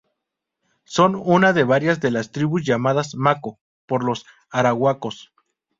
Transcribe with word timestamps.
Son 0.83 1.15
una 1.15 1.53
de 1.53 1.63
varias 1.63 1.99
de 1.99 2.09
las 2.09 2.31
tribus 2.31 2.65
llamadas 2.65 3.13
"Maco" 3.13 3.59
por 3.85 4.03
los 4.03 4.25
arahuacos. 4.49 5.31